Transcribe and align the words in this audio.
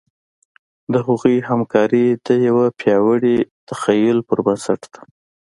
د 0.93 0.95
هغوی 1.07 1.35
همکاري 1.49 2.05
د 2.27 2.29
یوه 2.47 2.65
پیاوړي 2.79 3.37
تخیل 3.69 4.17
پر 4.27 4.39
بنسټ 4.45 4.81
ده. 4.93 5.01